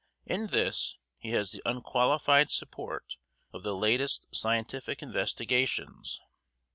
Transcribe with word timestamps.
In 0.25 0.47
this 0.47 0.97
he 1.19 1.29
has 1.33 1.51
the 1.51 1.61
unqualified 1.63 2.49
support 2.49 3.17
of 3.53 3.61
the 3.61 3.75
latest 3.75 4.25
scientific 4.31 5.03
investigations. 5.03 6.19